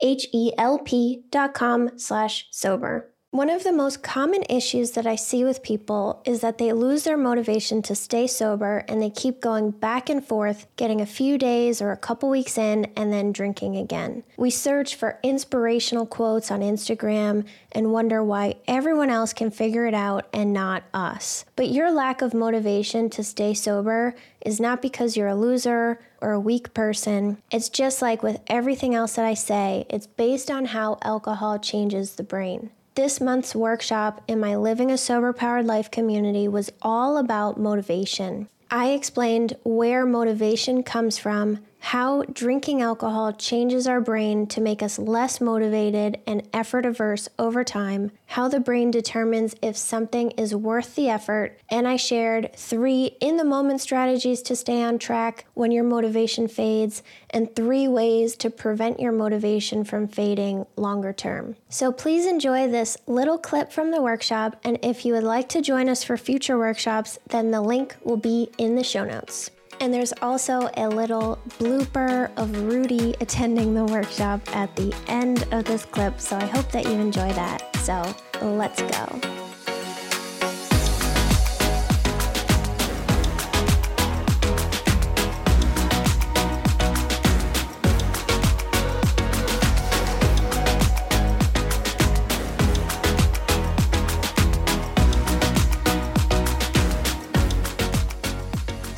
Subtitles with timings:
[0.00, 3.12] H-E-L-P dot com slash sober.
[3.30, 7.04] One of the most common issues that I see with people is that they lose
[7.04, 11.36] their motivation to stay sober and they keep going back and forth, getting a few
[11.36, 14.24] days or a couple weeks in and then drinking again.
[14.38, 19.94] We search for inspirational quotes on Instagram and wonder why everyone else can figure it
[19.94, 21.44] out and not us.
[21.54, 26.32] But your lack of motivation to stay sober is not because you're a loser or
[26.32, 27.42] a weak person.
[27.50, 32.14] It's just like with everything else that I say, it's based on how alcohol changes
[32.14, 32.70] the brain.
[32.98, 38.48] This month's workshop in my Living a Sober Powered Life community was all about motivation.
[38.72, 44.98] I explained where motivation comes from, how drinking alcohol changes our brain to make us
[44.98, 50.94] less motivated and effort averse over time, how the brain determines if something is worth
[50.94, 55.72] the effort, and I shared three in the moment strategies to stay on track when
[55.72, 61.56] your motivation fades, and three ways to prevent your motivation from fading longer term.
[61.68, 65.62] So please enjoy this little clip from the workshop, and if you would like to
[65.62, 69.50] join us for future workshops, then the link will be in the show notes.
[69.80, 75.64] And there's also a little blooper of Rudy attending the workshop at the end of
[75.64, 77.74] this clip, so I hope that you enjoy that.
[77.76, 79.20] So let's go.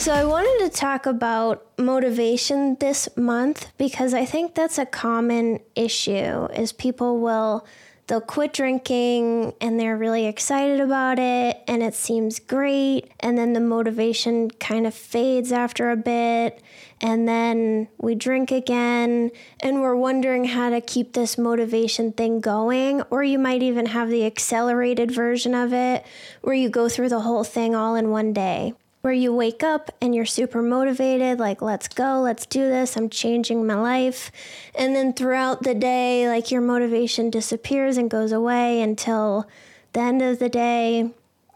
[0.00, 5.60] So, I wanted to talk about motivation this month because I think that's a common
[5.74, 7.66] issue is people will
[8.10, 13.08] they'll quit drinking and they're really excited about it and it seems great.
[13.20, 16.60] And then the motivation kind of fades after a bit.
[17.00, 19.30] And then we drink again
[19.60, 23.02] and we're wondering how to keep this motivation thing going.
[23.10, 26.04] Or you might even have the accelerated version of it
[26.40, 29.90] where you go through the whole thing all in one day where you wake up
[30.00, 34.30] and you're super motivated, like, let's go, let's do this, I'm changing my life.
[34.74, 39.48] And then throughout the day, like, your motivation disappears and goes away until
[39.94, 41.12] the end of the day.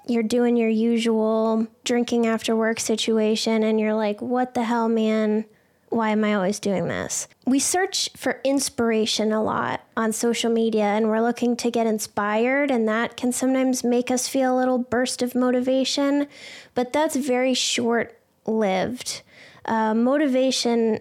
[0.06, 5.46] You're doing your usual drinking after work situation, and you're like, what the hell, man?
[5.94, 7.28] Why am I always doing this?
[7.46, 12.70] We search for inspiration a lot on social media and we're looking to get inspired,
[12.70, 16.26] and that can sometimes make us feel a little burst of motivation,
[16.74, 19.22] but that's very short lived.
[19.64, 20.98] Uh, motivation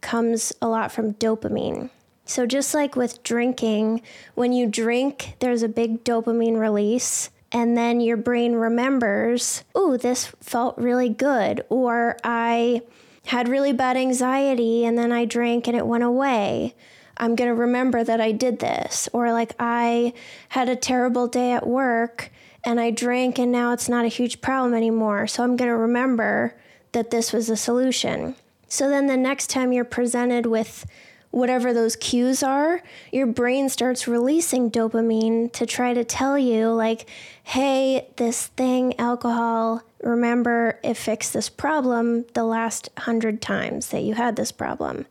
[0.00, 1.90] comes a lot from dopamine.
[2.24, 4.02] So, just like with drinking,
[4.34, 10.26] when you drink, there's a big dopamine release and then your brain remembers, oh, this
[10.40, 12.82] felt really good, or I
[13.26, 16.74] had really bad anxiety and then I drank and it went away.
[17.16, 19.08] I'm going to remember that I did this.
[19.12, 20.12] Or like I
[20.48, 22.30] had a terrible day at work
[22.64, 25.26] and I drank and now it's not a huge problem anymore.
[25.26, 26.56] So I'm going to remember
[26.92, 28.36] that this was a solution.
[28.68, 30.86] So then the next time you're presented with
[31.30, 37.08] whatever those cues are, your brain starts releasing dopamine to try to tell you, like,
[37.42, 44.14] hey, this thing, alcohol, remember it fixed this problem the last hundred times that you
[44.14, 45.06] had this problem.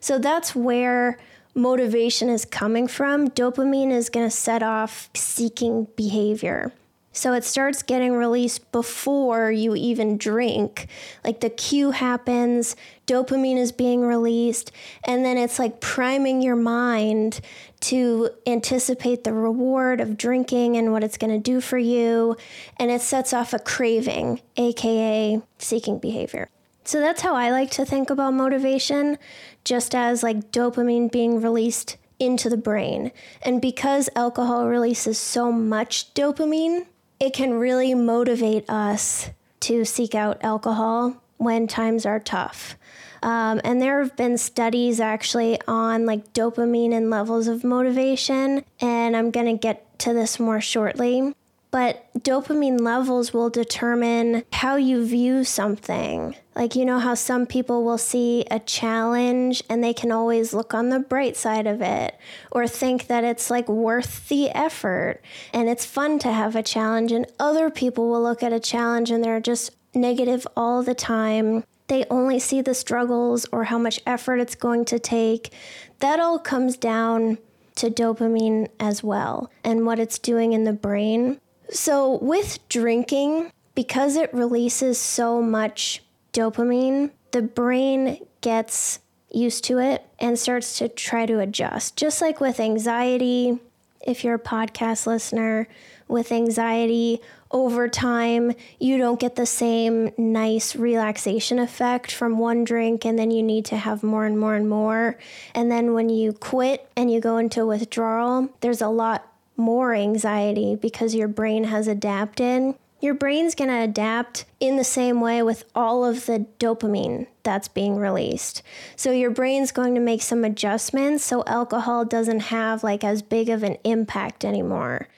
[0.00, 1.18] So that's where
[1.54, 3.28] motivation is coming from.
[3.30, 6.72] Dopamine is going to set off seeking behavior.
[7.16, 10.86] So it starts getting released before you even drink.
[11.24, 12.76] Like the cue happens,
[13.06, 14.70] dopamine is being released,
[15.02, 17.40] and then it's like priming your mind
[17.86, 22.36] to anticipate the reward of drinking and what it's going to do for you.
[22.78, 26.48] And it sets off a craving, aka seeking behavior.
[26.82, 29.18] So that's how I like to think about motivation,
[29.64, 33.12] just as like dopamine being released into the brain.
[33.42, 36.86] And because alcohol releases so much dopamine,
[37.20, 39.30] it can really motivate us
[39.60, 42.76] to seek out alcohol when times are tough.
[43.26, 49.16] Um, and there have been studies actually on like dopamine and levels of motivation, and
[49.16, 51.34] I'm going to get to this more shortly
[51.76, 56.34] but dopamine levels will determine how you view something.
[56.54, 60.72] Like, you know, how some people will see a challenge and they can always look
[60.72, 62.18] on the bright side of it
[62.50, 65.20] or think that it's like worth the effort
[65.52, 67.12] and it's fun to have a challenge.
[67.12, 71.64] And other people will look at a challenge and they're just negative all the time.
[71.88, 75.52] They only see the struggles or how much effort it's going to take.
[76.00, 77.38] That all comes down
[77.76, 81.40] to dopamine as well and what it's doing in the brain.
[81.70, 86.02] So, with drinking, because it releases so much
[86.32, 89.00] dopamine, the brain gets
[89.30, 91.96] used to it and starts to try to adjust.
[91.96, 93.58] Just like with anxiety,
[94.06, 95.68] if you're a podcast listener,
[96.08, 103.04] with anxiety, over time, you don't get the same nice relaxation effect from one drink,
[103.04, 105.16] and then you need to have more and more and more.
[105.54, 110.76] And then when you quit and you go into withdrawal, there's a lot more anxiety
[110.76, 112.74] because your brain has adapted.
[113.00, 117.68] Your brain's going to adapt in the same way with all of the dopamine that's
[117.68, 118.62] being released.
[118.96, 123.48] So your brain's going to make some adjustments so alcohol doesn't have like as big
[123.50, 125.08] of an impact anymore.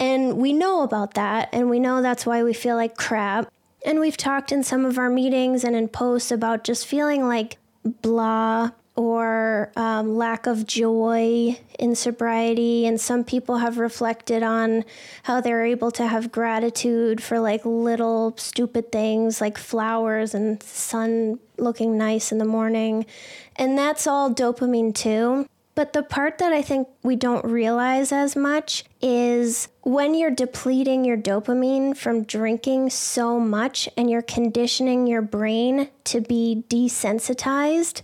[0.00, 3.50] And we know about that and we know that's why we feel like crap.
[3.84, 7.58] And we've talked in some of our meetings and in posts about just feeling like
[8.02, 12.84] blah or um, lack of joy in sobriety.
[12.84, 14.84] And some people have reflected on
[15.22, 21.38] how they're able to have gratitude for like little stupid things like flowers and sun
[21.58, 23.06] looking nice in the morning.
[23.54, 25.46] And that's all dopamine too.
[25.78, 31.04] But the part that I think we don't realize as much is when you're depleting
[31.04, 38.02] your dopamine from drinking so much and you're conditioning your brain to be desensitized,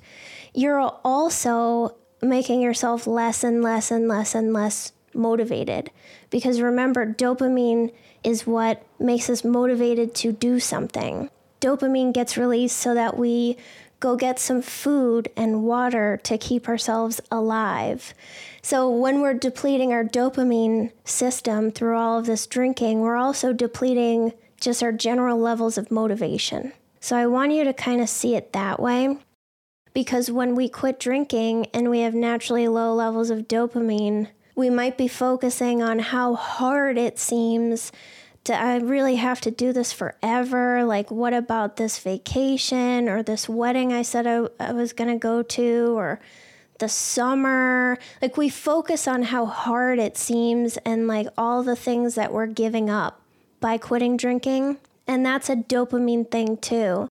[0.55, 5.91] you're also making yourself less and less and less and less motivated.
[6.31, 11.29] Because remember, dopamine is what makes us motivated to do something.
[11.61, 13.57] Dopamine gets released so that we
[14.05, 18.13] go get some food and water to keep ourselves alive.
[18.61, 24.35] So, when we're depleting our dopamine system through all of this drinking, we're also depleting
[24.61, 26.75] just our general levels of motivation.
[27.01, 29.17] So, I want you to kind of see it that way
[29.95, 34.97] because when we quit drinking and we have naturally low levels of dopamine, We might
[34.97, 37.91] be focusing on how hard it seems.
[38.45, 40.85] Do I really have to do this forever?
[40.85, 45.19] Like, what about this vacation or this wedding I said I, I was going to
[45.19, 46.21] go to or
[46.79, 47.99] the summer?
[48.21, 52.47] Like, we focus on how hard it seems and like all the things that we're
[52.47, 53.23] giving up
[53.61, 54.77] by quitting drinking.
[55.07, 57.09] And that's a dopamine thing too.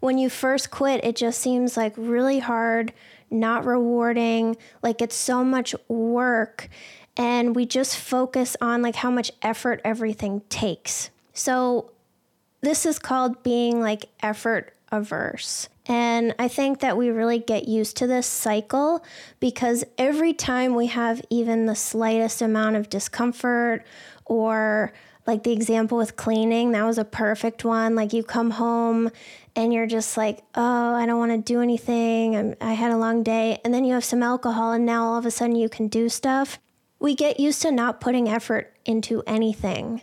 [0.00, 2.92] When you first quit, it just seems like really hard,
[3.30, 6.68] not rewarding, like it's so much work.
[7.16, 11.10] And we just focus on like how much effort everything takes.
[11.32, 11.90] So,
[12.62, 15.68] this is called being like effort averse.
[15.86, 19.04] And I think that we really get used to this cycle
[19.40, 23.84] because every time we have even the slightest amount of discomfort
[24.26, 24.92] or
[25.26, 27.96] like the example with cleaning, that was a perfect one.
[27.96, 29.10] Like you come home
[29.56, 32.36] and you're just like, oh, I don't want to do anything.
[32.36, 33.60] I'm, I had a long day.
[33.64, 36.08] And then you have some alcohol, and now all of a sudden you can do
[36.08, 36.58] stuff.
[37.02, 40.02] We get used to not putting effort into anything.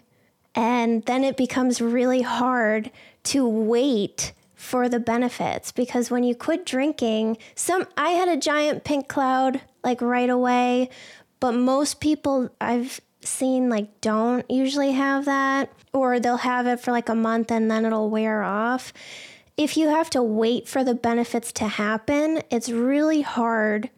[0.54, 2.92] And then it becomes really hard
[3.24, 8.84] to wait for the benefits because when you quit drinking, some I had a giant
[8.84, 10.90] pink cloud like right away,
[11.40, 16.92] but most people I've seen like don't usually have that or they'll have it for
[16.92, 18.92] like a month and then it'll wear off.
[19.56, 23.90] If you have to wait for the benefits to happen, it's really hard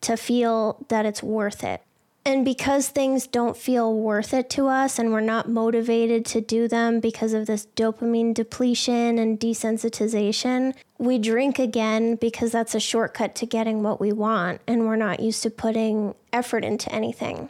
[0.00, 1.82] to feel that it's worth it.
[2.26, 6.66] And because things don't feel worth it to us and we're not motivated to do
[6.66, 13.36] them because of this dopamine depletion and desensitization, we drink again because that's a shortcut
[13.36, 17.48] to getting what we want and we're not used to putting effort into anything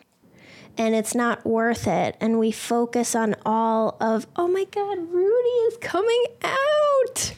[0.76, 2.18] and it's not worth it.
[2.20, 7.32] And we focus on all of, oh my God, Rudy is coming out.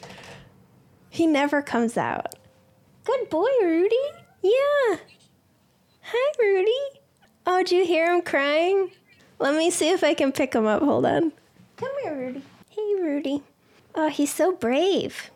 [1.09, 2.35] He never comes out.
[3.05, 3.95] Good boy, Rudy.
[4.41, 4.97] Yeah.
[6.01, 6.98] Hi, Rudy.
[7.51, 8.91] Oh, did you hear him crying?
[9.39, 10.83] Let me see if I can pick him up.
[10.83, 11.31] Hold on.
[11.77, 12.43] Come here, Rudy.
[12.69, 13.41] Hey, Rudy.
[13.95, 15.31] Oh, he's so brave.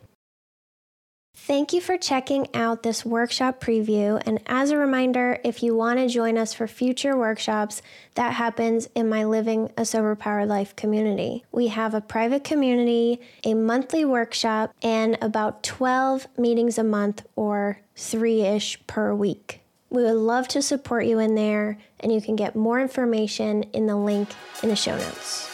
[1.36, 4.22] Thank you for checking out this workshop preview.
[4.28, 7.82] And as a reminder, if you want to join us for future workshops,
[8.14, 11.44] that happens in my Living a Sober Power Life community.
[11.52, 17.80] We have a private community, a monthly workshop, and about 12 meetings a month or
[17.96, 19.63] three ish per week.
[19.94, 23.86] We would love to support you in there, and you can get more information in
[23.86, 24.28] the link
[24.64, 25.54] in the show notes.